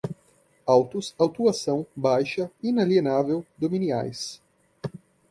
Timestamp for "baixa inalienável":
1.95-3.45